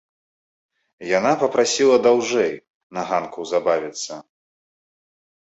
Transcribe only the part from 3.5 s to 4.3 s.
забавіцца.